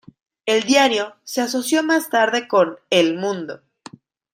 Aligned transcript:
El 0.47 0.63
diario 0.63 1.15
se 1.23 1.41
asoció 1.41 1.83
más 1.83 2.09
tarde 2.09 2.47
con 2.47 2.79
"El 2.89 3.17
Mundo". 3.19 3.61